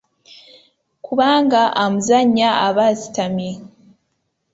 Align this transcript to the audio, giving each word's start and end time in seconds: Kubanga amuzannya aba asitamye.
Kubanga 1.05 1.61
amuzannya 1.83 2.49
aba 2.67 2.83
asitamye. 2.93 3.51